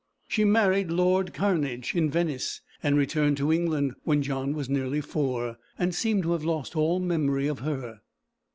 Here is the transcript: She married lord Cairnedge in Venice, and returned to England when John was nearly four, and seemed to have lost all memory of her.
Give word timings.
She 0.27 0.43
married 0.45 0.89
lord 0.89 1.31
Cairnedge 1.31 1.93
in 1.93 2.09
Venice, 2.09 2.61
and 2.81 2.97
returned 2.97 3.37
to 3.37 3.53
England 3.53 3.93
when 4.03 4.23
John 4.23 4.55
was 4.55 4.67
nearly 4.67 4.99
four, 4.99 5.59
and 5.77 5.93
seemed 5.93 6.23
to 6.23 6.31
have 6.31 6.43
lost 6.43 6.75
all 6.75 6.99
memory 6.99 7.45
of 7.45 7.59
her. 7.59 8.01